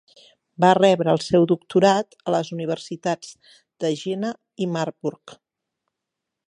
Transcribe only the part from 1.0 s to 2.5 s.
el seu doctorat a les